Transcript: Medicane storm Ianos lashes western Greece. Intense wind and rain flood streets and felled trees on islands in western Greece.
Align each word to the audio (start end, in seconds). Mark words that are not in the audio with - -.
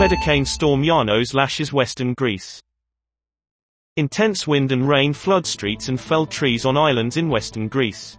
Medicane 0.00 0.46
storm 0.46 0.82
Ianos 0.82 1.34
lashes 1.34 1.74
western 1.74 2.14
Greece. 2.14 2.62
Intense 3.98 4.46
wind 4.46 4.72
and 4.72 4.88
rain 4.88 5.12
flood 5.12 5.46
streets 5.46 5.90
and 5.90 6.00
felled 6.00 6.30
trees 6.30 6.64
on 6.64 6.74
islands 6.74 7.18
in 7.18 7.28
western 7.28 7.68
Greece. 7.68 8.16